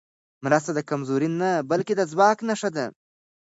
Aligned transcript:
مرسته 0.45 0.71
د 0.73 0.79
کمزورۍ 0.89 1.29
نه، 1.41 1.51
بلکې 1.71 1.93
د 1.95 2.01
ځواک 2.11 2.37
نښه 2.47 2.69
ده. 2.75 2.85